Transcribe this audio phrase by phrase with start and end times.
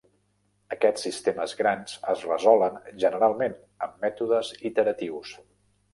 [0.75, 3.57] Aquests sistemes grans es resolen generalment
[3.89, 5.37] amb mètodes iteratius.